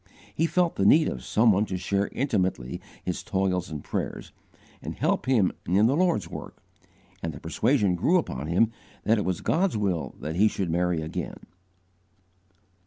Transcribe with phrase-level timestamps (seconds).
[0.33, 4.31] He felt the need of some one to share intimately his toils and prayers,
[4.81, 6.57] and help him in the Lord's work,
[7.21, 8.71] and the persuasion grew upon him
[9.03, 11.41] that it was God's will that he should marry again.